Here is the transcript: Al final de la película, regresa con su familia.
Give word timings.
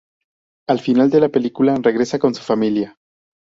Al 0.67 0.79
final 0.79 1.11
de 1.11 1.19
la 1.19 1.29
película, 1.29 1.75
regresa 1.75 2.17
con 2.17 2.33
su 2.33 2.41
familia. 2.41 2.97